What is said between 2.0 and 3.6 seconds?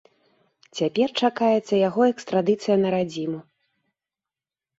экстрадыцыя на радзіму.